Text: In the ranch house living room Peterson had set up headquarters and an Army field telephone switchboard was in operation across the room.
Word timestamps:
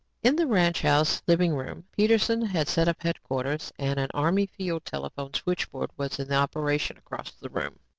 In 0.23 0.35
the 0.35 0.47
ranch 0.47 0.81
house 0.81 1.21
living 1.27 1.55
room 1.55 1.83
Peterson 1.95 2.41
had 2.41 2.67
set 2.67 2.87
up 2.87 3.03
headquarters 3.03 3.71
and 3.77 3.99
an 3.99 4.09
Army 4.15 4.47
field 4.47 4.83
telephone 4.83 5.31
switchboard 5.35 5.91
was 5.95 6.17
in 6.17 6.33
operation 6.33 6.97
across 6.97 7.29
the 7.33 7.49
room. 7.49 7.77